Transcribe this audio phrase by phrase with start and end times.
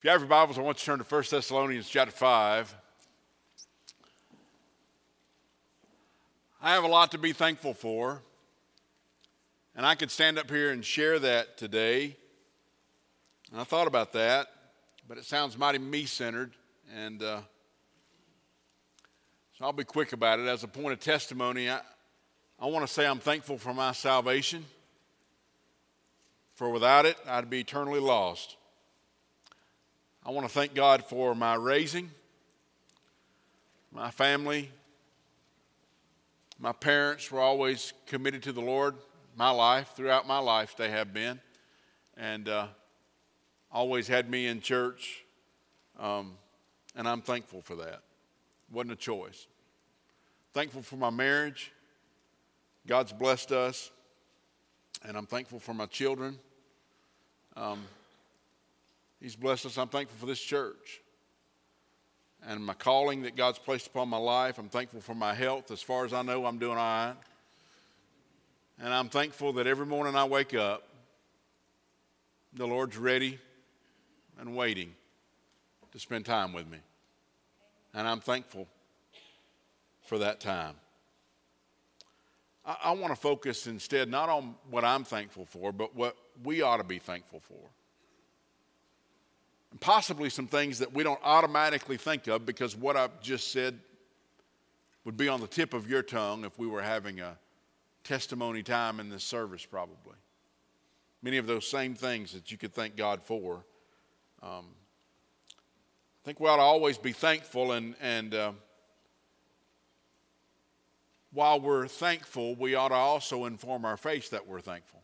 [0.00, 2.74] If you have your Bibles, I want you to turn to 1 Thessalonians chapter 5.
[6.62, 8.22] I have a lot to be thankful for,
[9.76, 12.16] and I could stand up here and share that today.
[13.52, 14.46] And I thought about that,
[15.06, 16.52] but it sounds mighty me centered,
[16.96, 17.40] and uh,
[19.58, 20.46] so I'll be quick about it.
[20.46, 21.80] As a point of testimony, I,
[22.58, 24.64] I want to say I'm thankful for my salvation,
[26.54, 28.56] for without it, I'd be eternally lost.
[30.24, 32.10] I want to thank God for my raising,
[33.90, 34.70] my family.
[36.58, 38.96] My parents were always committed to the Lord.
[39.34, 41.40] My life, throughout my life, they have been.
[42.18, 42.66] And uh,
[43.72, 45.24] always had me in church.
[45.98, 46.36] Um,
[46.94, 48.02] and I'm thankful for that.
[48.70, 49.46] Wasn't a choice.
[50.52, 51.72] Thankful for my marriage.
[52.86, 53.90] God's blessed us.
[55.02, 56.38] And I'm thankful for my children.
[57.56, 57.84] Um,
[59.20, 59.78] He's blessed us.
[59.78, 61.00] I'm thankful for this church
[62.46, 64.58] and my calling that God's placed upon my life.
[64.58, 65.70] I'm thankful for my health.
[65.70, 67.16] As far as I know, I'm doing all right.
[68.82, 70.88] And I'm thankful that every morning I wake up,
[72.54, 73.38] the Lord's ready
[74.38, 74.94] and waiting
[75.92, 76.78] to spend time with me.
[77.92, 78.66] And I'm thankful
[80.02, 80.76] for that time.
[82.64, 86.62] I, I want to focus instead not on what I'm thankful for, but what we
[86.62, 87.68] ought to be thankful for
[89.70, 93.78] and possibly some things that we don't automatically think of because what I've just said
[95.04, 97.36] would be on the tip of your tongue if we were having a
[98.04, 100.16] testimony time in this service, probably.
[101.22, 103.64] Many of those same things that you could thank God for.
[104.42, 104.66] Um,
[105.52, 108.52] I think we ought to always be thankful, and, and uh,
[111.32, 115.02] while we're thankful, we ought to also inform our face that we're thankful.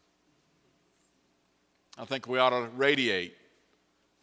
[1.98, 3.34] I think we ought to radiate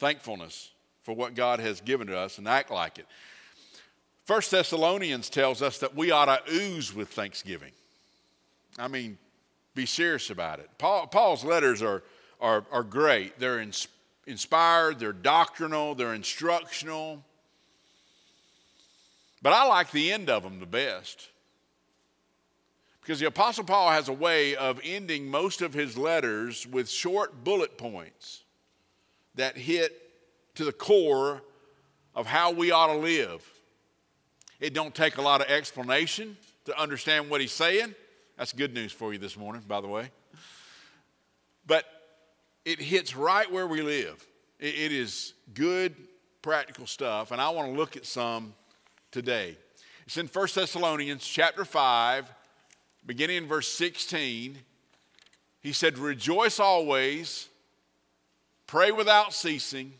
[0.03, 0.69] thankfulness
[1.03, 3.05] for what God has given to us and act like it.
[4.25, 7.71] First Thessalonians tells us that we ought to ooze with thanksgiving.
[8.78, 9.17] I mean,
[9.75, 10.69] be serious about it.
[10.78, 12.03] Paul, Paul's letters are,
[12.41, 13.39] are, are great.
[13.39, 13.88] They're ins-
[14.28, 17.23] inspired, they're doctrinal, they're instructional.
[19.41, 21.29] But I like the end of them the best.
[22.99, 27.45] Because the Apostle Paul has a way of ending most of his letters with short
[27.45, 28.42] bullet points
[29.35, 29.99] that hit
[30.55, 31.41] to the core
[32.16, 33.44] of how we ought to live.
[34.59, 37.95] It don't take a lot of explanation to understand what he's saying.
[38.38, 40.09] That's good news for you this morning, by the way.
[41.66, 41.85] But
[42.66, 44.25] it hits right where we live.
[44.59, 45.95] it is good,
[46.41, 48.53] practical stuff, and I want to look at some
[49.11, 49.57] today.
[50.05, 52.31] It's in 1 Thessalonians chapter 5,
[53.05, 54.57] beginning in verse 16.
[55.61, 57.47] He said, Rejoice always
[58.73, 59.94] Pray without ceasing,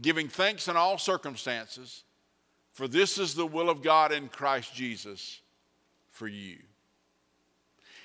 [0.00, 2.02] giving thanks in all circumstances,
[2.72, 5.40] for this is the will of God in Christ Jesus
[6.10, 6.56] for you.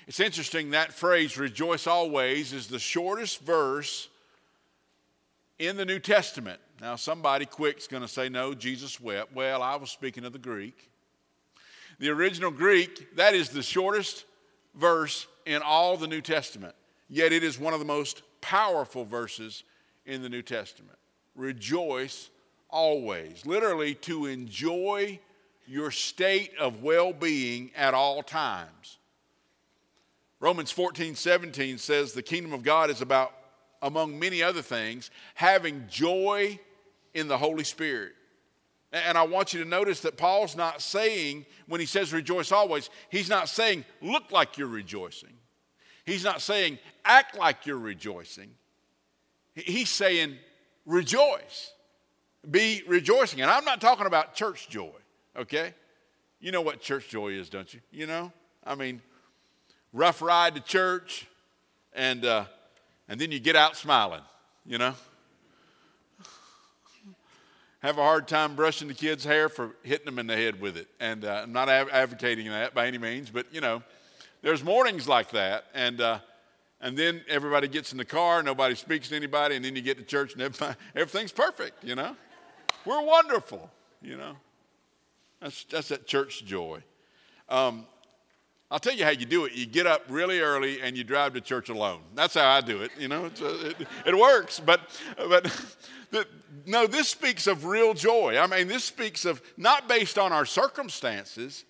[0.06, 4.08] It's interesting that phrase, rejoice always, is the shortest verse
[5.58, 6.60] in the New Testament.
[6.80, 9.34] Now, somebody quick's going to say, no, Jesus wept.
[9.34, 10.88] Well, I was speaking of the Greek.
[11.98, 14.24] The original Greek, that is the shortest
[14.76, 16.76] verse in all the New Testament,
[17.08, 19.64] yet it is one of the most powerful verses
[20.06, 20.98] in the New Testament.
[21.34, 22.30] Rejoice
[22.68, 23.44] always.
[23.46, 25.18] Literally, to enjoy
[25.66, 28.98] your state of well being at all times.
[30.40, 33.32] Romans 14, 17 says the kingdom of God is about,
[33.82, 36.58] among many other things, having joy
[37.14, 38.12] in the Holy Spirit.
[38.92, 42.88] And I want you to notice that Paul's not saying, when he says rejoice always,
[43.10, 45.34] he's not saying look like you're rejoicing.
[46.08, 48.50] He's not saying act like you're rejoicing.
[49.54, 50.36] He's saying
[50.86, 51.72] rejoice.
[52.50, 53.42] Be rejoicing.
[53.42, 54.94] And I'm not talking about church joy,
[55.36, 55.74] okay?
[56.40, 57.80] You know what church joy is, don't you?
[57.90, 58.32] You know?
[58.64, 59.02] I mean,
[59.92, 61.26] rough ride to church,
[61.92, 62.44] and, uh,
[63.08, 64.22] and then you get out smiling,
[64.64, 64.94] you know?
[67.80, 70.78] Have a hard time brushing the kids' hair for hitting them in the head with
[70.78, 70.88] it.
[71.00, 73.82] And uh, I'm not advocating that by any means, but you know,
[74.48, 76.20] there's mornings like that, and uh,
[76.80, 79.98] and then everybody gets in the car, nobody speaks to anybody, and then you get
[79.98, 80.42] to church and
[80.96, 81.84] everything's perfect.
[81.84, 82.16] You know,
[82.86, 83.70] we're wonderful.
[84.00, 84.36] You know,
[85.38, 86.82] that's that's that church joy.
[87.50, 87.84] Um,
[88.70, 89.52] I'll tell you how you do it.
[89.52, 92.00] You get up really early and you drive to church alone.
[92.14, 92.90] That's how I do it.
[92.98, 94.60] You know, uh, it, it, works.
[94.60, 94.80] But,
[95.16, 95.44] but
[96.10, 96.26] the,
[96.64, 98.38] no, this speaks of real joy.
[98.38, 101.64] I mean, this speaks of not based on our circumstances,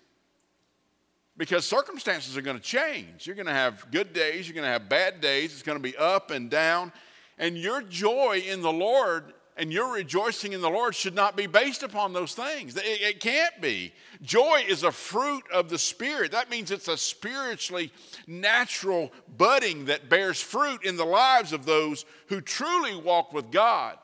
[1.39, 3.25] because circumstances are going to change.
[3.25, 5.81] You're going to have good days, you're going to have bad days, it's going to
[5.81, 6.91] be up and down.
[7.39, 11.47] And your joy in the Lord and your rejoicing in the Lord should not be
[11.47, 12.75] based upon those things.
[12.75, 13.93] It, it, can't be.
[14.21, 16.33] Joy is a fruit of the Spirit.
[16.33, 17.91] That means it's a spiritually
[18.27, 23.97] natural budding that bears fruit in the lives of those who truly walk with God.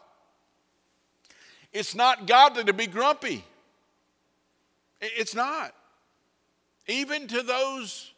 [1.73, 3.43] It's not godly to be grumpy.
[5.01, 5.73] It's not.
[6.87, 8.11] Even to those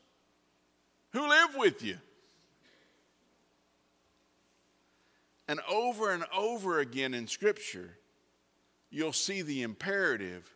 [1.12, 1.98] who live with you.
[5.48, 7.98] And over and over again in Scripture,
[8.90, 10.50] you'll see the imperative,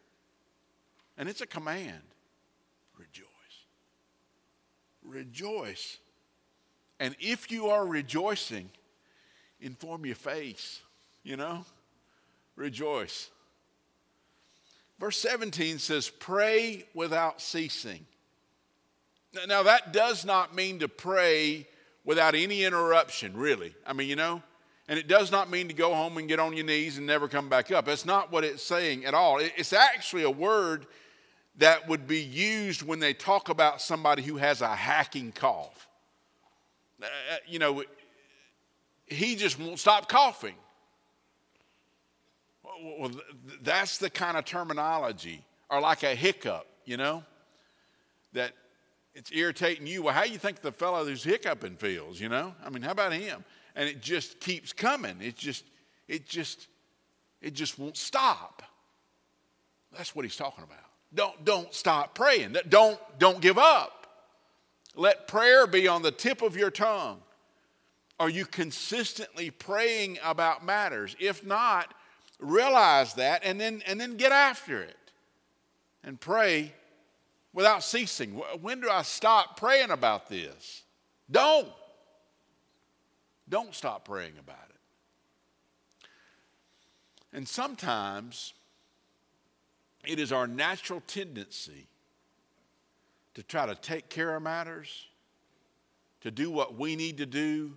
[1.18, 2.02] and it's a command
[2.98, 3.26] rejoice.
[5.04, 5.98] Rejoice.
[7.00, 8.70] And if you are rejoicing,
[9.60, 10.82] inform your face,
[11.24, 11.66] you know?
[12.56, 13.30] Rejoice.
[15.02, 18.06] Verse 17 says, Pray without ceasing.
[19.48, 21.68] Now, that does not mean to pray
[22.06, 23.74] without any interruption, really.
[23.86, 24.44] I mean, you know,
[24.88, 27.28] and it does not mean to go home and get on your knees and never
[27.28, 27.86] come back up.
[27.86, 29.40] That's not what it's saying at all.
[29.40, 30.86] It's actually a word
[31.58, 35.88] that would be used when they talk about somebody who has a hacking cough.
[37.02, 37.84] Uh, uh you know,
[39.08, 40.56] he just won't stop coughing.
[43.00, 43.12] Well,
[43.62, 47.24] that's the kind of terminology, or like a hiccup, you know,
[48.34, 48.54] that
[49.14, 50.04] it's irritating you.
[50.04, 52.56] Well, how do you think the fellow who's hiccuping feels, you know?
[52.64, 53.44] I mean, how about him?
[53.76, 55.18] and it just keeps coming.
[55.22, 55.66] It just,
[56.08, 56.68] it just,
[57.42, 58.64] it just won't stop.
[59.96, 60.78] That's what he's talking about.
[61.14, 62.56] Don't, don't stop praying.
[62.70, 64.08] Don't, don't give up.
[64.96, 67.22] Let prayer be on the tip of your tongue.
[68.20, 71.16] Are you consistently praying about matters?
[71.20, 71.94] If not,
[72.42, 74.98] realize that and then, and then get after it
[76.04, 76.74] and pray
[77.54, 78.32] without ceasing.
[78.62, 80.84] When do I stop praying about this?
[81.30, 81.70] Don't.
[83.48, 86.08] Don't stop praying about it.
[87.34, 88.54] And sometimes
[90.06, 91.88] it is our natural tendency
[93.36, 95.08] to try to take care of matters,
[96.22, 97.74] to do what we need to do,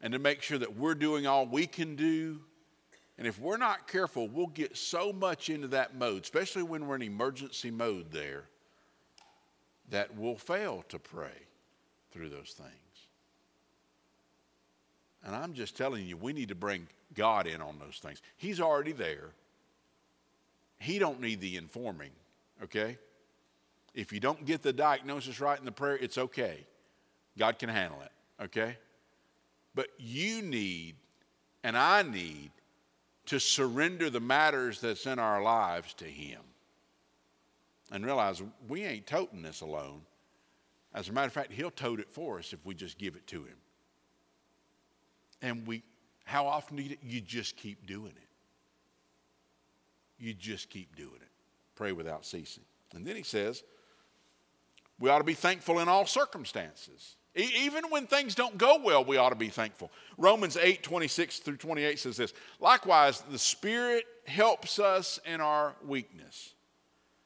[0.00, 2.40] and to make sure that we're doing all we can do.
[3.22, 6.96] And if we're not careful, we'll get so much into that mode, especially when we're
[6.96, 8.46] in emergency mode there,
[9.90, 11.46] that we'll fail to pray
[12.10, 13.06] through those things.
[15.24, 18.20] And I'm just telling you, we need to bring God in on those things.
[18.38, 19.30] He's already there.
[20.80, 22.10] He don't need the informing,
[22.60, 22.98] okay?
[23.94, 26.66] If you don't get the diagnosis right in the prayer, it's okay.
[27.38, 28.78] God can handle it, okay?
[29.76, 30.96] But you need,
[31.62, 32.50] and I need,
[33.26, 36.40] to surrender the matters that's in our lives to Him.
[37.90, 40.02] And realize we ain't toting this alone.
[40.94, 43.26] As a matter of fact, He'll tote it for us if we just give it
[43.28, 43.56] to Him.
[45.42, 45.82] And we,
[46.24, 48.28] how often do you, you just keep doing it?
[50.18, 51.28] You just keep doing it.
[51.74, 52.64] Pray without ceasing.
[52.94, 53.64] And then he says,
[55.00, 57.16] we ought to be thankful in all circumstances.
[57.34, 59.90] Even when things don't go well, we ought to be thankful.
[60.18, 66.54] Romans 8, 26 through 28 says this Likewise, the Spirit helps us in our weakness.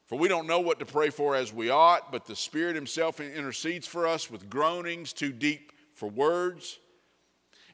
[0.06, 3.20] For we don't know what to pray for as we ought, but the Spirit Himself
[3.20, 6.79] intercedes for us with groanings too deep for words.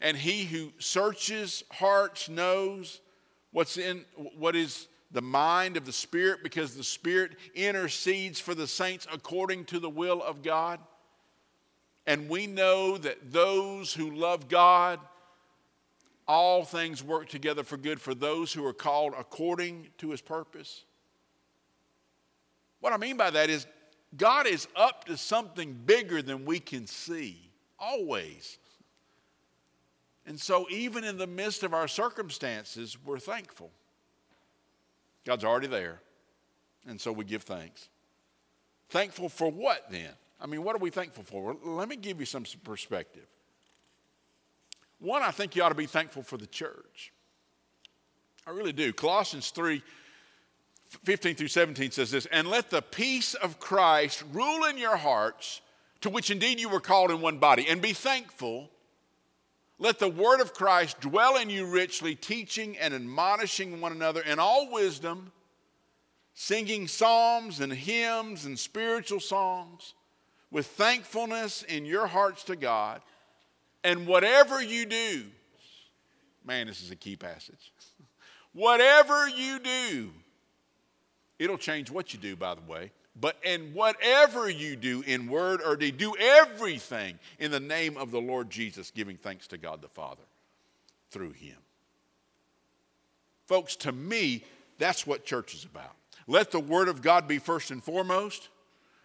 [0.01, 3.03] And he who searches hearts knows
[3.51, 4.07] what's in
[4.37, 9.67] what is the mind of the Spirit because the Spirit intercedes for the saints according
[9.67, 10.81] to the will of God.
[12.07, 14.99] And we know that those who love God,
[16.27, 20.85] all things work together for good for those who are called according to his purpose.
[22.81, 23.67] What I mean by that is
[24.17, 28.59] God is up to something bigger than we can see, always.
[30.27, 33.71] And so, even in the midst of our circumstances, we're thankful.
[35.25, 36.01] God's already there.
[36.87, 37.89] And so we give thanks.
[38.89, 40.11] Thankful for what then?
[40.43, 41.57] I mean, what are we thankful for?
[41.65, 43.27] Let me give you some perspective.
[44.99, 47.13] One, I think you ought to be thankful for the church.
[48.45, 48.93] I really do.
[48.93, 49.83] Colossians 3
[51.05, 55.61] 15 through 17 says this And let the peace of Christ rule in your hearts,
[56.01, 58.69] to which indeed you were called in one body, and be thankful.
[59.79, 64.39] Let the word of Christ dwell in you richly, teaching and admonishing one another in
[64.39, 65.33] all wisdom,
[66.35, 69.95] singing psalms and hymns and spiritual songs
[70.53, 73.01] with thankfulness in your hearts to God.
[73.83, 75.25] And whatever you do,
[76.45, 77.73] man, this is a key passage.
[78.53, 80.11] whatever you do,
[81.41, 82.93] it'll change what you do, by the way.
[83.21, 88.11] But in whatever you do in word or deed, do everything in the name of
[88.11, 90.23] the Lord Jesus, giving thanks to God the Father
[91.11, 91.57] through him.
[93.47, 94.45] Folks, to me,
[94.79, 95.95] that's what church is about.
[96.27, 98.49] Let the Word of God be first and foremost.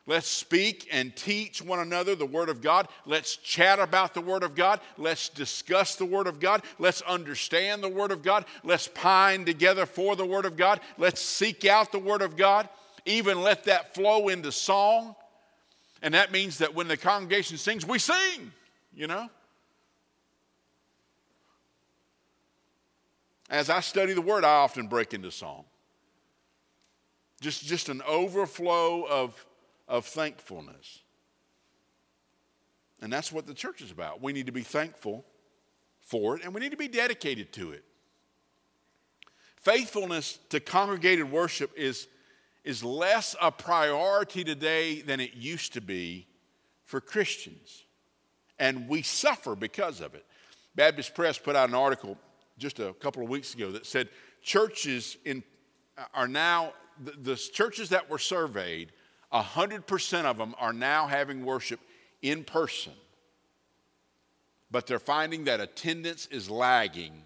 [0.08, 2.88] Let's speak and teach one another the Word of God.
[3.06, 4.80] Let's chat about the Word of God.
[4.98, 6.64] Let's discuss the Word of God.
[6.80, 8.46] Let's understand the Word of God.
[8.64, 10.80] Let's pine together for the Word of God.
[10.98, 12.70] Let's seek out the Word of God.
[13.06, 15.14] Even let that flow into song.
[16.02, 18.54] And that means that when the congregation sings, we sing,
[18.96, 19.30] you know?
[23.50, 25.66] As I study the Word, I often break into song.
[27.42, 29.46] Just, just an overflow of,
[29.88, 31.02] of thankfulness.
[33.02, 34.22] And that's what the church is about.
[34.22, 35.26] We need to be thankful
[36.00, 37.84] for it and we need to be dedicated to it.
[39.58, 42.08] Faithfulness to congregated worship is,
[42.64, 46.26] is less a priority today than it used to be
[46.86, 47.84] for Christians.
[48.60, 50.26] And we suffer because of it.
[50.76, 52.18] Baptist Press put out an article
[52.58, 54.10] just a couple of weeks ago that said
[54.42, 55.44] churches in,
[56.14, 58.92] are now the, the churches that were surveyed,
[59.34, 61.80] 100% of them are now having worship
[62.22, 62.94] in person.
[64.70, 67.24] But they're finding that attendance is lagging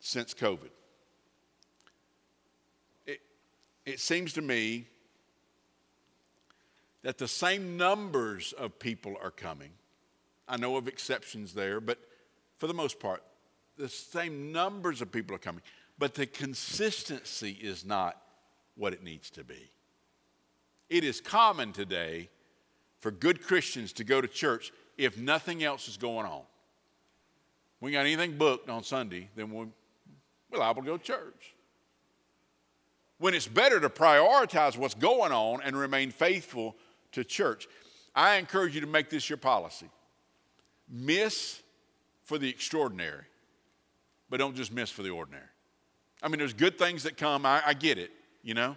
[0.00, 0.70] since COVID.
[3.06, 3.20] It,
[3.84, 4.86] it seems to me
[7.02, 9.70] that the same numbers of people are coming.
[10.48, 11.98] I know of exceptions there, but
[12.58, 13.22] for the most part,
[13.76, 15.62] the same numbers of people are coming
[15.98, 18.16] but the consistency is not
[18.76, 19.70] what it needs to be.
[20.88, 22.28] It is common today
[23.00, 26.42] for good Christians to go to church if nothing else is going on.
[27.80, 29.66] We got anything booked on Sunday, then we're,
[30.50, 31.54] we're liable to go to church.
[33.18, 36.74] When it's better to prioritize what's going on and remain faithful
[37.12, 37.66] to church.
[38.14, 39.88] I encourage you to make this your policy.
[40.88, 41.62] Miss
[42.24, 43.24] for the extraordinary,
[44.28, 45.44] but don't just miss for the ordinary.
[46.22, 47.46] I mean, there's good things that come.
[47.46, 48.10] I, I get it,
[48.42, 48.76] you know?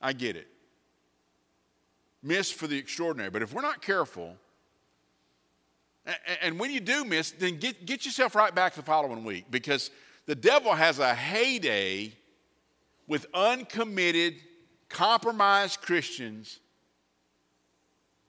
[0.00, 0.48] I get it.
[2.22, 3.30] Miss for the extraordinary.
[3.30, 4.36] But if we're not careful,
[6.42, 9.90] and, when you do miss, then get, get yourself right back the following week because
[10.26, 12.12] the devil has a heyday
[13.06, 14.34] with uncommitted,
[14.88, 16.60] compromised Christians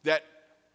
[0.04, 0.24] that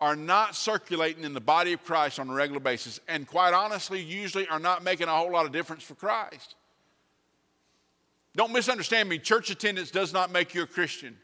[0.00, 4.00] are not circulating in the body of Christ on a regular basis, and quite honestly,
[4.00, 6.54] usually are not making a whole lot of difference for Christ.
[8.36, 9.18] Don't misunderstand me.
[9.18, 11.16] Church attendance does not make you a Christian.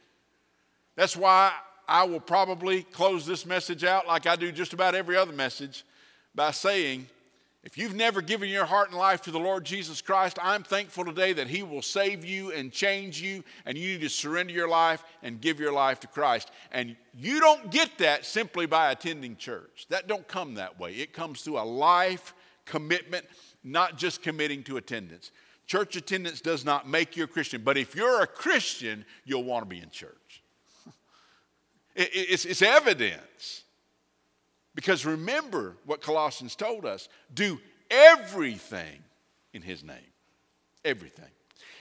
[0.97, 1.53] That's why
[1.87, 5.85] I will probably close this message out like I do just about every other message
[6.35, 7.07] by saying,
[7.65, 11.05] if you've never given your heart and life to the Lord Jesus Christ, I'm thankful
[11.05, 14.69] today that He will save you and change you, and you need to surrender your
[14.69, 16.51] life and give your life to Christ.
[16.73, 19.87] And you don't get that simply by attending church.
[19.91, 20.95] That don't come that way.
[20.95, 23.27] It comes through a life commitment,
[23.63, 25.31] not just committing to attendance.
[25.73, 29.63] Church attendance does not make you a Christian, but if you're a Christian, you'll want
[29.63, 30.43] to be in church.
[31.97, 33.63] it's, evidence.
[34.75, 37.59] Because remember what Colossians told us do
[37.91, 39.03] everything
[39.55, 39.97] in His name.
[40.85, 41.31] Everything.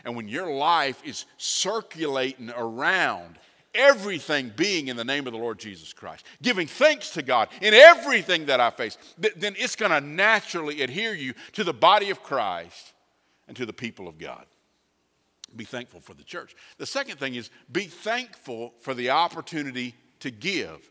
[0.06, 3.40] And when your life is circulating around
[3.76, 7.74] everything being in the name of the Lord Jesus Christ, giving thanks to God in
[7.74, 12.24] everything that I face, then it's going to naturally adhere you to the body of
[12.24, 12.94] Christ
[13.52, 14.46] and to the people of God.
[15.54, 16.56] Be thankful for the church.
[16.78, 20.90] The second thing is be thankful for the opportunity to give.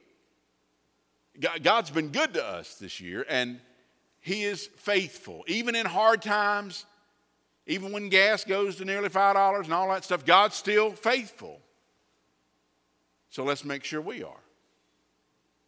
[1.62, 3.60] God's been good to us this year, and
[4.20, 5.42] He is faithful.
[5.46, 6.84] Even in hard times,
[7.66, 11.62] even when gas goes to nearly $5 and all that stuff, God's still faithful.
[13.30, 14.42] So let's make sure we are.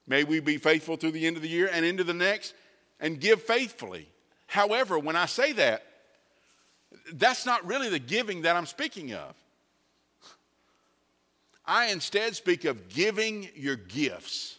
[0.06, 2.52] May we be faithful through the end of the year and into the next
[3.00, 4.11] and give faithfully.
[4.46, 5.87] However, when I say that,
[7.12, 9.34] that's not really the giving that I'm speaking of.
[11.64, 14.58] I instead speak of giving your gifts,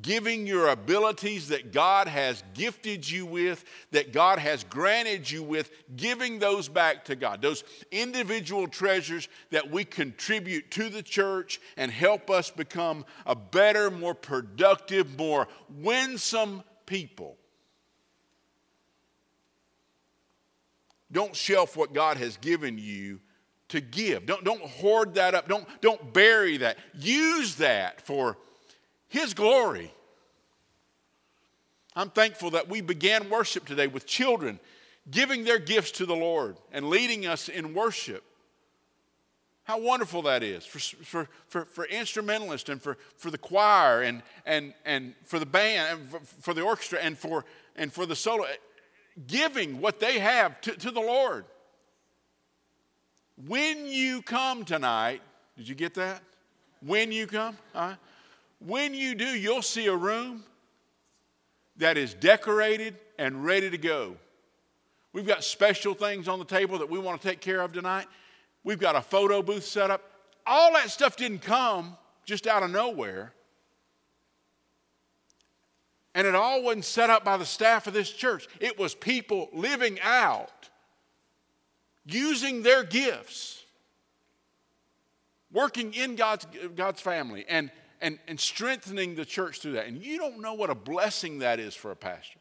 [0.00, 5.70] giving your abilities that God has gifted you with, that God has granted you with,
[5.94, 7.42] giving those back to God.
[7.42, 13.90] Those individual treasures that we contribute to the church and help us become a better,
[13.90, 17.36] more productive, more winsome people.
[21.14, 23.20] Don't shelf what God has given you
[23.68, 24.26] to give.
[24.26, 25.48] Don't, don't hoard that up.
[25.48, 26.76] Don't, don't bury that.
[26.92, 28.36] Use that for
[29.08, 29.92] His glory.
[31.96, 34.58] I'm thankful that we began worship today with children
[35.10, 38.24] giving their gifts to the Lord and leading us in worship.
[39.62, 44.22] How wonderful that is for, for, for, for instrumentalists and for, for the choir and,
[44.44, 47.44] and, and for the band and for, for the orchestra and for,
[47.76, 48.46] and for the solo
[49.26, 51.44] giving what they have to, to the Lord.
[53.46, 55.20] When you come tonight,
[55.56, 56.22] did you get that?
[56.80, 57.94] When you come, uh,
[58.58, 60.44] when you do, you'll see a room
[61.76, 64.16] that is decorated and ready to go.
[65.12, 68.06] We've got special things on the table that we want to take care of tonight.
[68.64, 70.02] We've got a photo booth set up.
[70.46, 73.32] All that stuff didn't come just out of nowhere.
[76.14, 78.46] And it all wasn't set up by the staff of this church.
[78.60, 80.68] It was people living out,
[82.06, 83.64] using their gifts,
[85.52, 89.86] working in God's, God's family, and, and, and strengthening the church through that.
[89.86, 92.38] And you don't know what a blessing that is for a pastor.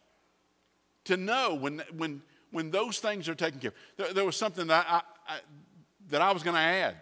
[1.05, 3.75] To know when, when, when those things are taken care of.
[3.97, 5.39] There, there was something that I, I
[6.09, 6.95] that I was going to add.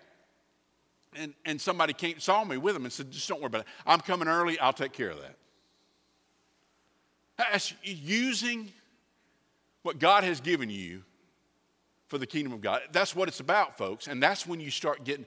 [1.15, 3.67] And, and somebody came, saw me with them and said, just don't worry about it.
[3.85, 5.35] I'm coming early, I'll take care of that.
[7.37, 8.71] That's using
[9.83, 11.03] what God has given you
[12.07, 12.81] for the kingdom of God.
[12.91, 14.07] That's what it's about, folks.
[14.07, 15.25] And that's when you start getting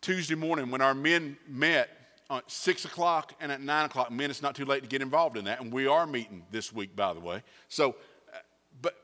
[0.00, 1.90] Tuesday morning when our men met
[2.30, 4.10] at six o'clock and at nine o'clock.
[4.10, 5.60] Men, it's not too late to get involved in that.
[5.60, 7.42] And we are meeting this week, by the way.
[7.68, 7.90] So,
[8.32, 8.38] uh,
[8.80, 8.96] but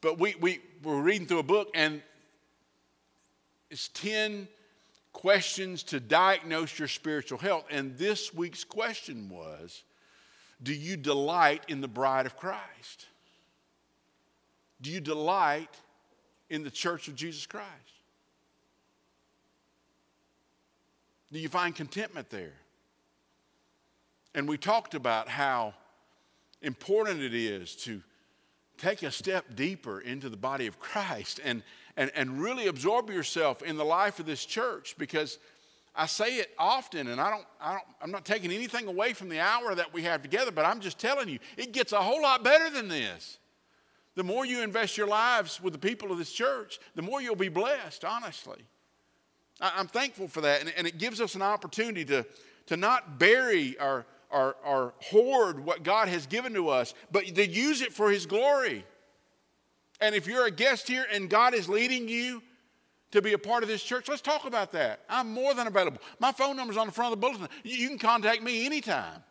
[0.00, 2.02] but we, we were reading through a book and
[3.70, 4.48] it's 10
[5.12, 7.64] questions to diagnose your spiritual health.
[7.70, 9.84] And this week's question was
[10.62, 13.06] do you delight in the bride of Christ?
[14.80, 15.74] Do you delight
[16.48, 17.66] in the church of Jesus Christ?
[21.32, 22.54] Do you find contentment there?
[24.34, 25.74] And we talked about how
[26.62, 28.02] important it is to
[28.78, 31.62] take a step deeper into the body of Christ and,
[31.96, 35.38] and, and really absorb yourself in the life of this church because
[35.94, 39.28] I say it often, and I don't, I don't, I'm not taking anything away from
[39.28, 42.22] the hour that we have together, but I'm just telling you, it gets a whole
[42.22, 43.38] lot better than this.
[44.14, 47.36] The more you invest your lives with the people of this church, the more you'll
[47.36, 48.58] be blessed, honestly.
[49.60, 52.24] I, am thankful for that, and, and, it gives us an opportunity to,
[52.66, 57.82] to not bury our, or hoard what God has given to us, but to use
[57.82, 58.84] it for His glory.
[60.00, 62.42] And if you're a guest here and God is leading you
[63.12, 65.00] to be a part of this church, let's talk about that.
[65.08, 65.98] I'm more than available.
[66.18, 67.48] My phone number's on the front of the bulletin.
[67.64, 69.22] You can contact me anytime.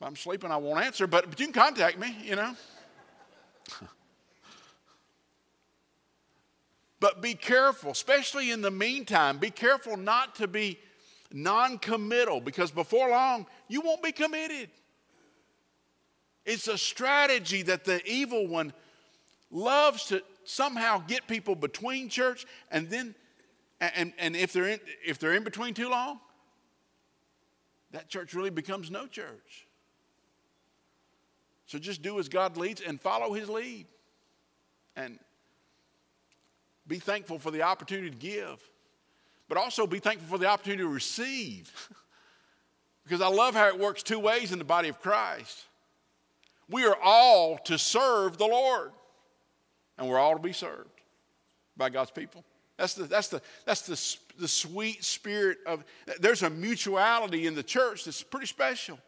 [0.00, 2.54] If I'm sleeping, I won't answer, but, but you can contact me, you know.
[7.00, 10.78] but be careful, especially in the meantime, be careful not to be
[11.32, 14.70] non committal because before long, you won't be committed.
[16.44, 18.72] It's a strategy that the evil one
[19.50, 23.14] loves to somehow get people between church and then
[23.80, 26.18] and, and if they're in if they're in between too long
[27.92, 29.66] that church really becomes no church.
[31.66, 33.86] So just do as god leads and follow his lead.
[34.96, 35.18] And
[36.86, 38.58] be thankful for the opportunity to give
[39.48, 41.72] but also be thankful for the opportunity to receive.
[43.04, 45.64] Because i love how it works two ways in the body of christ.
[46.68, 48.92] We are all to serve the lord
[49.98, 50.88] and we're all to be served
[51.76, 52.44] by God's people.
[52.76, 55.84] That's the, that's the, that's the, the sweet spirit of,
[56.20, 58.98] there's a mutuality in the church that's pretty special.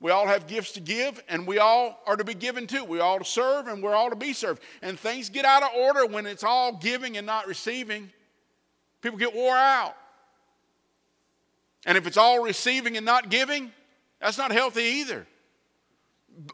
[0.00, 2.84] We all have gifts to give, and we all are to be given to.
[2.84, 4.62] We all to serve, and we're all to be served.
[4.80, 8.10] And things get out of order when it's all giving and not receiving.
[9.00, 9.96] People get wore out.
[11.84, 13.72] And if it's all receiving and not giving,
[14.20, 15.26] that's not healthy either.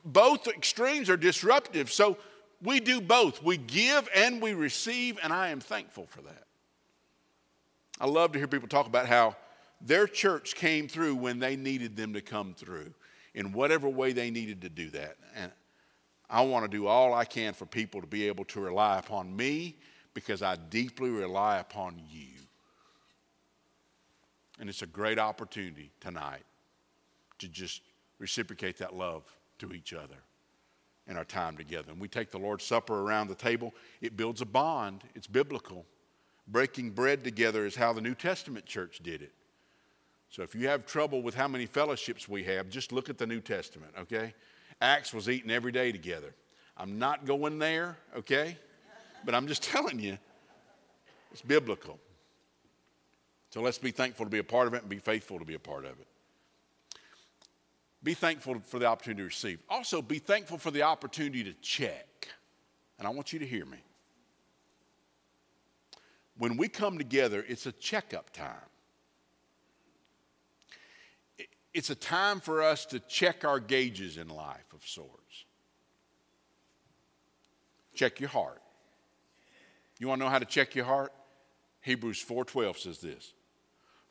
[0.05, 1.93] Both extremes are disruptive.
[1.93, 2.17] So
[2.65, 3.43] we do both.
[3.43, 6.45] We give and we receive, and I am thankful for that.
[8.01, 9.37] I love to hear people talk about how
[9.81, 12.93] their church came through when they needed them to come through
[13.35, 15.17] in whatever way they needed to do that.
[15.37, 15.53] And
[16.31, 19.37] I want to do all I can for people to be able to rely upon
[19.37, 19.77] me
[20.15, 22.29] because I deeply rely upon you.
[24.59, 26.45] And it's a great opportunity tonight
[27.41, 27.83] to just
[28.19, 29.25] reciprocate that love
[29.59, 30.17] to each other
[31.07, 31.93] in our time together.
[31.93, 35.85] And we take the Lord's Supper around the table, it builds a bond, it's biblical.
[36.47, 39.33] Breaking bread together is how the New Testament church did it.
[40.29, 43.27] So if you have trouble with how many fellowships we have, just look at the
[43.27, 44.35] New Testament, okay?
[44.81, 46.35] Acts was eating every day together.
[46.77, 48.59] I'm not going there, okay?
[49.25, 50.19] But I'm just telling you,
[51.33, 51.99] it's biblical.
[53.51, 55.55] So let's be thankful to be a part of it and be faithful to be
[55.55, 56.07] a part of it.
[58.05, 59.61] Be thankful for the opportunity to receive.
[59.71, 62.29] Also, be thankful for the opportunity to check.
[62.99, 63.79] And I want you to hear me.
[66.37, 68.55] When we come together, it's a checkup time.
[71.73, 75.11] It's a time for us to check our gauges in life of sorts.
[77.95, 78.61] check your heart.
[80.01, 81.13] You want to know how to check your heart?
[81.81, 83.34] Hebrews 4:12 says this.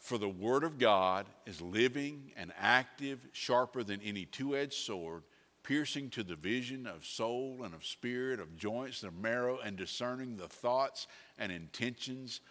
[0.03, 5.23] For the word of God is living and active, sharper than any two-edged sword,
[5.63, 10.35] piercing to the vision of soul and of spirit, of joints and marrow, and discerning
[10.35, 11.07] the thoughts
[11.39, 12.41] and intentions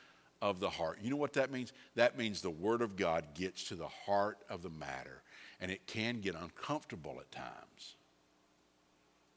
[0.41, 0.99] of the heart.
[1.03, 1.75] You know what that means?
[1.95, 5.21] That means the Word of God gets to the heart of the matter.
[5.61, 7.97] And it can get uncomfortable at times,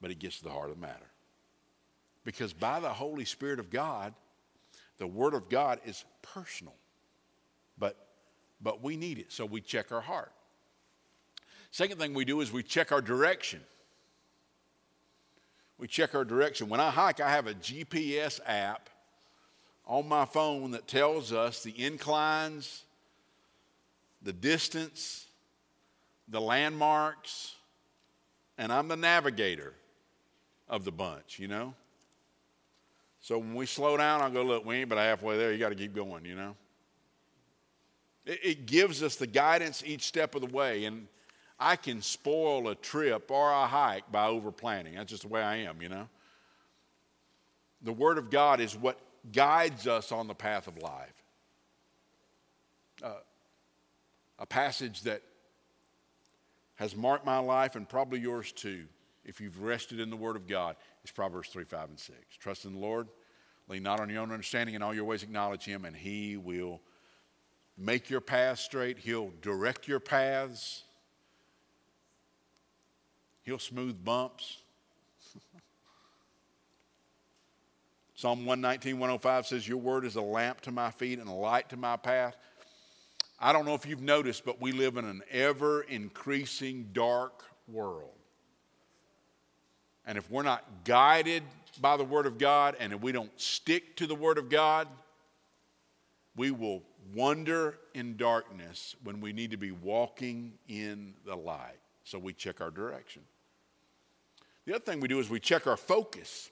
[0.00, 1.10] but it gets to the heart of the matter.
[2.24, 4.14] Because by the Holy Spirit of God,
[4.96, 6.74] the Word of God is personal,
[7.76, 8.05] but,
[8.60, 10.32] but we need it, so we check our heart.
[11.70, 13.60] Second thing we do is we check our direction.
[15.78, 16.68] We check our direction.
[16.68, 18.88] When I hike, I have a GPS app
[19.86, 22.84] on my phone that tells us the inclines,
[24.22, 25.26] the distance,
[26.28, 27.54] the landmarks,
[28.58, 29.74] and I'm the navigator
[30.68, 31.74] of the bunch, you know?
[33.20, 35.52] So when we slow down, I'll go, look, we ain't but halfway there.
[35.52, 36.56] You got to keep going, you know?
[38.26, 40.84] It, it gives us the guidance each step of the way.
[40.84, 41.06] And
[41.58, 44.96] I can spoil a trip or a hike by over planning.
[44.96, 46.08] That's just the way I am, you know?
[47.82, 48.98] The Word of God is what
[49.32, 51.22] guides us on the path of life.
[53.02, 53.14] Uh,
[54.38, 55.22] a passage that
[56.76, 58.84] has marked my life and probably yours too,
[59.24, 62.18] if you've rested in the Word of God, is Proverbs 3, 5, and 6.
[62.38, 63.08] Trust in the Lord,
[63.68, 66.80] lean not on your own understanding, in all your ways acknowledge Him, and He will
[67.76, 68.98] make your path straight.
[68.98, 70.84] He'll direct your paths,
[73.42, 74.58] He'll smooth bumps.
[78.16, 81.68] Psalm 119, 105 says, Your word is a lamp to my feet and a light
[81.68, 82.36] to my path.
[83.38, 88.10] I don't know if you've noticed, but we live in an ever increasing dark world.
[90.06, 91.42] And if we're not guided
[91.80, 94.88] by the Word of God and if we don't stick to the Word of God,
[96.36, 96.82] we will
[97.14, 101.78] wander in darkness when we need to be walking in the light.
[102.04, 103.22] So we check our direction.
[104.64, 106.50] The other thing we do is we check our focus.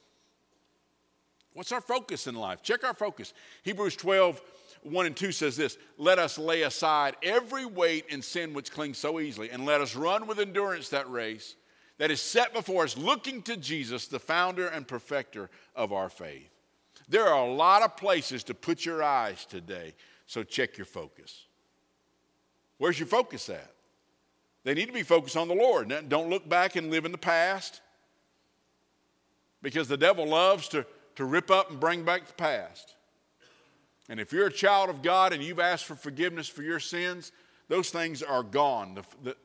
[1.53, 2.63] What's our focus in life?
[2.63, 3.33] Check our focus.
[3.63, 4.43] Hebrews 12,
[4.83, 8.99] 1 and 2 says this Let us lay aside every weight and sin which clings
[8.99, 11.57] so easily, and let us run with endurance that race
[11.99, 16.51] that is set before us, looking to Jesus, the founder and perfecter of our faith.
[17.09, 19.95] There are a lot of places to put your eyes today,
[20.27, 21.47] so check your focus.
[22.79, 23.71] Where's your focus at?
[24.65, 25.93] They need to be focused on the Lord.
[26.09, 27.81] Don't look back and live in the past
[29.63, 32.95] because the devil loves to to rip up and bring back the past.
[34.09, 37.33] And if you're a child of God and you've asked for forgiveness for your sins,
[37.69, 38.95] those things are gone.
[38.95, 39.37] The, the,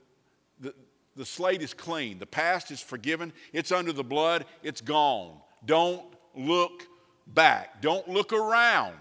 [0.60, 0.74] the,
[1.16, 2.20] the slate is clean.
[2.20, 3.32] The past is forgiven.
[3.54, 4.46] It's under the blood.
[4.64, 5.38] It's gone.
[5.66, 6.04] Don't
[6.36, 6.84] look
[7.28, 7.82] back.
[7.82, 8.98] Don't look around.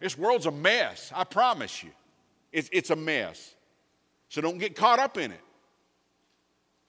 [0.00, 1.90] This world's a mess, I promise you.
[2.52, 3.54] It's, it's a mess.
[4.28, 5.40] So don't get caught up in it.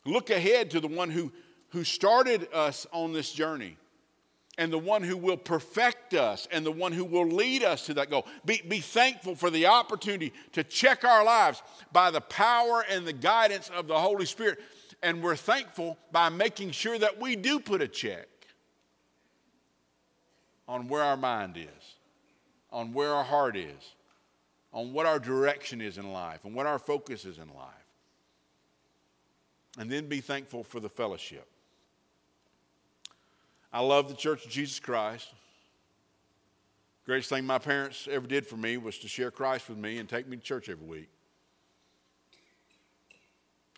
[0.06, 1.32] Look ahead to the one who,
[1.69, 3.78] who started us on this journey
[4.58, 7.93] and the one who will perfect us and the one who will lead us to
[7.93, 8.28] that goal.
[8.45, 13.13] Be, be thankful for the opportunity to check our lives by the power and the
[13.13, 14.60] guidance of the Holy Spirit.
[15.02, 18.28] And we're thankful by making sure that we do put a check
[20.67, 21.95] on where our mind is,
[22.71, 23.95] on where our heart is,
[24.71, 27.73] on what our direction is in life, and what our focus is in life.
[29.77, 31.47] And then be thankful for the fellowship.
[33.71, 35.29] I love the Church of Jesus Christ.
[37.05, 40.08] Greatest thing my parents ever did for me was to share Christ with me and
[40.08, 41.10] take me to church every week.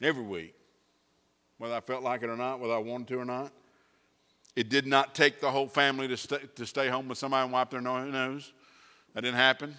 [0.01, 0.55] Every week.
[1.57, 3.51] Whether I felt like it or not, whether I wanted to or not.
[4.55, 7.53] It did not take the whole family to stay, to stay home with somebody and
[7.53, 8.51] wipe their nose.
[9.13, 9.75] That didn't happen.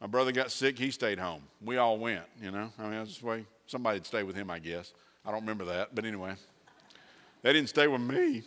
[0.00, 1.42] My brother got sick, he stayed home.
[1.64, 2.72] We all went, you know.
[2.78, 4.92] I mean, that's the way somebody'd stay with him, I guess.
[5.24, 6.34] I don't remember that, but anyway.
[7.42, 8.42] They didn't stay with me.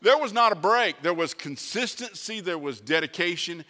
[0.00, 1.00] There was not a break.
[1.00, 3.64] There was consistency, there was dedication,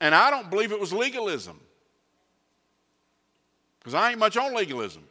[0.00, 1.60] and I don't believe it was legalism.
[3.80, 5.02] Because I ain't much on legalism,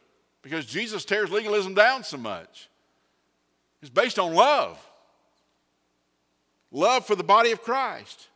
[0.41, 2.69] because Jesus tears legalism down so much.
[3.81, 4.85] It's based on love
[6.71, 8.27] love for the body of Christ.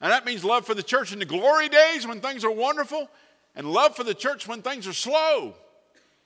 [0.00, 3.08] And that means love for the church in the glory days when things are wonderful,
[3.54, 5.54] and love for the church when things are slow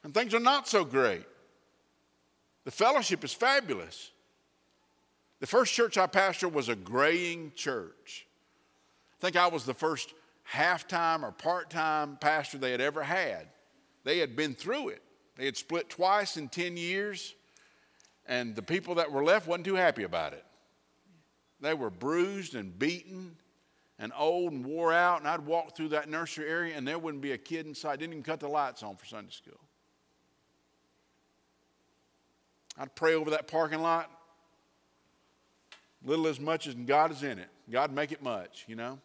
[0.03, 1.25] and things are not so great.
[2.65, 4.11] The fellowship is fabulous.
[5.39, 8.27] The first church I pastored was a graying church.
[9.19, 10.13] I think I was the first
[10.43, 13.47] half time or part time pastor they had ever had.
[14.05, 15.03] They had been through it,
[15.37, 17.35] they had split twice in 10 years.
[18.27, 20.45] And the people that were left wasn't too happy about it.
[21.61, 23.37] They were bruised and beaten
[23.99, 25.21] and old and wore out.
[25.21, 27.99] And I'd walk through that nursery area and there wouldn't be a kid inside.
[27.99, 29.61] Didn't even cut the lights on for Sunday school.
[32.79, 34.11] I'd pray over that parking lot,
[36.03, 37.49] little as much as God is in it.
[37.71, 38.99] God make it much, you know.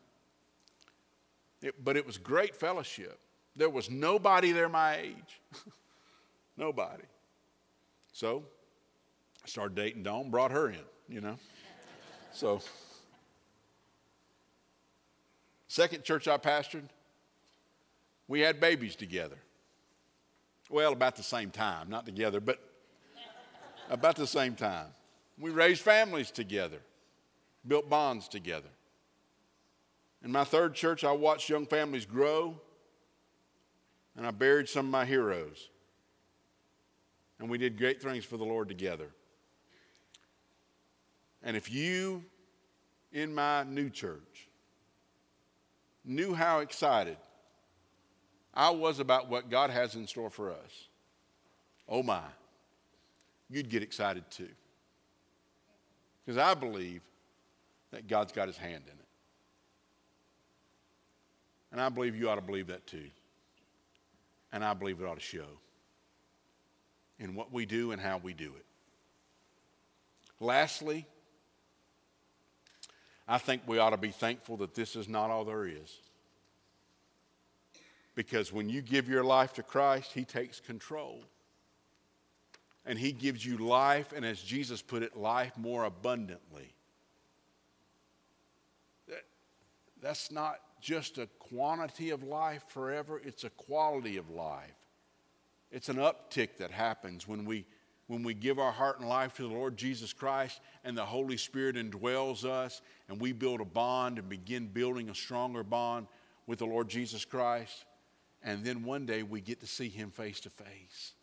[1.61, 3.19] It, but it was great fellowship.
[3.55, 5.41] There was nobody there my age.
[6.57, 7.03] nobody.
[8.13, 8.43] So
[9.43, 11.37] I started dating Dawn, brought her in, you know.
[12.35, 12.59] So,
[15.67, 16.89] second church I pastored,
[18.27, 19.37] we had babies together.
[20.69, 22.59] Well, about the same time, not together, but
[23.89, 24.87] about the same time.
[25.39, 26.79] We raised families together,
[27.67, 28.69] built bonds together.
[30.23, 32.59] In my third church, I watched young families grow,
[34.17, 35.69] and I buried some of my heroes.
[37.39, 39.09] And we did great things for the Lord together.
[41.45, 42.23] And if you
[43.13, 44.49] in my new church
[46.03, 47.17] knew how excited
[48.53, 50.87] I was about what God has in store for us,
[51.87, 52.23] oh my,
[53.47, 54.49] you'd get excited too.
[56.25, 57.01] Because I believe
[57.91, 59.05] that God's got his hand in it.
[61.71, 63.09] And I believe you ought to believe that too.
[64.51, 65.59] And I believe it ought to show
[67.19, 68.65] in what we do and how we do it.
[70.39, 71.05] Lastly,
[73.27, 75.99] I think we ought to be thankful that this is not all there is.
[78.13, 81.23] Because when you give your life to Christ, He takes control.
[82.85, 86.73] And He gives you life, and as Jesus put it, life more abundantly.
[90.01, 94.75] That's not just a quantity of life forever, it's a quality of life.
[95.71, 97.65] It's an uptick that happens when we,
[98.07, 101.37] when we give our heart and life to the Lord Jesus Christ and the Holy
[101.37, 106.07] Spirit indwells us and we build a bond and begin building a stronger bond
[106.45, 107.85] with the Lord Jesus Christ.
[108.43, 111.13] And then one day we get to see Him face to face.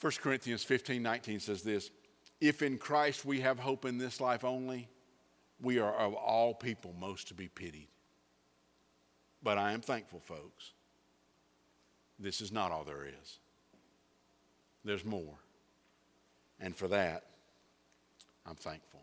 [0.00, 1.90] 1 Corinthians 15 19 says this
[2.40, 4.88] If in Christ we have hope in this life only,
[5.62, 7.88] we are of all people most to be pitied.
[9.42, 10.72] But I am thankful, folks.
[12.20, 13.38] This is not all there is,
[14.84, 15.38] there's more.
[16.60, 17.24] And for that,
[18.46, 19.00] I'm thankful.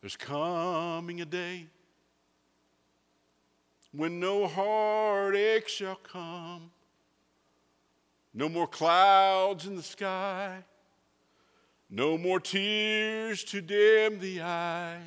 [0.00, 1.66] There's coming a day
[3.92, 6.72] when no heartache shall come,
[8.34, 10.64] no more clouds in the sky
[11.94, 15.02] no more tears to dim the eye.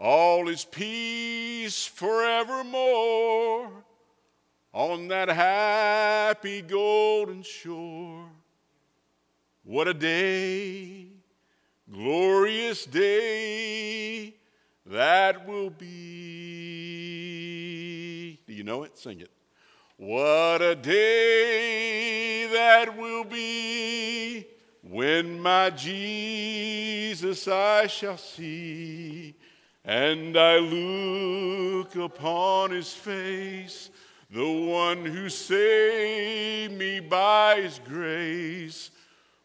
[0.00, 3.77] All is peace forevermore
[4.78, 8.26] on that happy golden shore.
[9.64, 11.08] What a day,
[11.90, 14.36] glorious day
[14.86, 15.88] that will be.
[18.46, 18.96] Do you know it?
[18.96, 19.32] Sing it.
[19.96, 24.46] What a day that will be
[24.82, 29.34] when my Jesus I shall see,
[29.84, 33.90] and I look upon his face,
[34.30, 38.90] the one who saved me by his grace,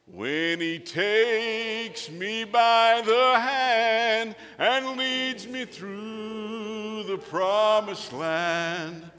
[0.06, 9.10] when he takes me by the hand and leads me through the promised land.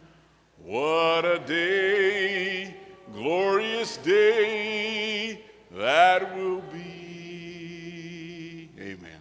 [0.63, 2.77] What a day,
[3.13, 8.69] glorious day that will be.
[8.79, 9.21] Amen.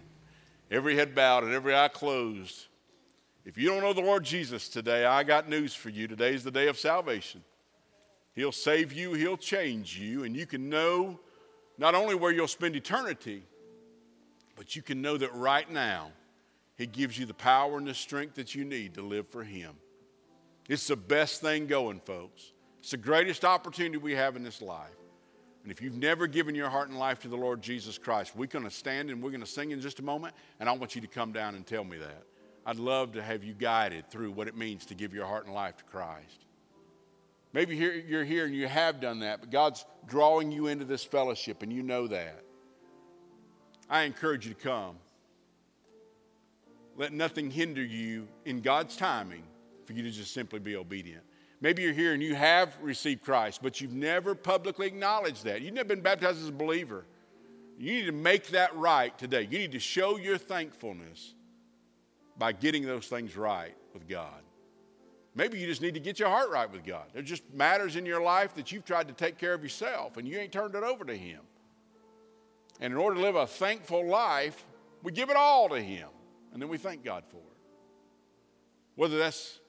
[0.70, 2.66] Every head bowed and every eye closed.
[3.44, 6.08] If you don't know the Lord Jesus today, I got news for you.
[6.08, 7.42] Today is the day of salvation.
[8.34, 11.20] He'll save you, He'll change you, and you can know
[11.76, 13.42] not only where you'll spend eternity,
[14.56, 16.10] but you can know that right now
[16.76, 19.74] He gives you the power and the strength that you need to live for Him.
[20.68, 22.52] It's the best thing going, folks.
[22.80, 24.88] It's the greatest opportunity we have in this life.
[25.62, 28.46] And if you've never given your heart and life to the Lord Jesus Christ, we're
[28.46, 30.94] going to stand and we're going to sing in just a moment, and I want
[30.94, 32.24] you to come down and tell me that.
[32.66, 35.54] I'd love to have you guided through what it means to give your heart and
[35.54, 36.46] life to Christ.
[37.52, 41.62] Maybe you're here and you have done that, but God's drawing you into this fellowship,
[41.62, 42.42] and you know that.
[43.88, 44.96] I encourage you to come.
[46.96, 49.44] Let nothing hinder you in God's timing
[49.84, 51.22] for you to just simply be obedient.
[51.60, 55.62] Maybe you're here and you have received Christ, but you've never publicly acknowledged that.
[55.62, 57.04] You've never been baptized as a believer.
[57.78, 59.42] You need to make that right today.
[59.42, 61.34] You need to show your thankfulness
[62.38, 64.42] by getting those things right with God.
[65.34, 67.04] Maybe you just need to get your heart right with God.
[67.12, 70.28] There's just matters in your life that you've tried to take care of yourself and
[70.28, 71.40] you ain't turned it over to Him.
[72.80, 74.64] And in order to live a thankful life,
[75.02, 76.08] we give it all to Him
[76.52, 77.58] and then we thank God for it.
[78.94, 79.60] Whether that's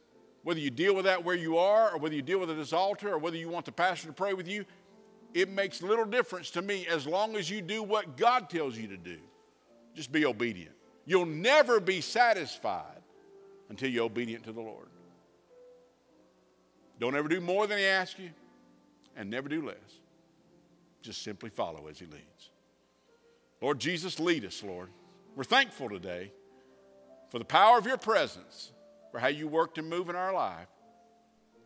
[0.44, 2.60] whether you deal with that where you are or whether you deal with it at
[2.60, 4.64] this altar or whether you want the pastor to pray with you,
[5.34, 8.88] it makes little difference to me as long as you do what God tells you
[8.90, 9.18] to do.
[9.96, 10.75] Just be obedient.
[11.06, 13.02] You'll never be satisfied
[13.70, 14.88] until you're obedient to the Lord.
[17.00, 18.30] Don't ever do more than He asks you,
[19.16, 19.76] and never do less.
[21.02, 22.50] Just simply follow as He leads.
[23.62, 24.90] Lord Jesus, lead us, Lord.
[25.36, 26.32] We're thankful today
[27.30, 28.72] for the power of your presence,
[29.12, 30.68] for how you worked and move in our life.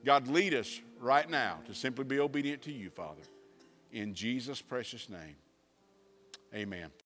[0.06, 3.22] God, lead us right now to simply be obedient to you, Father.
[3.92, 5.36] In Jesus' precious name,
[6.54, 6.90] amen.